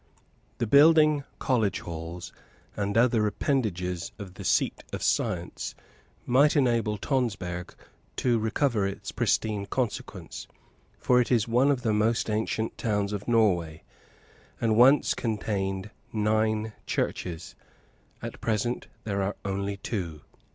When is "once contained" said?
14.75-15.91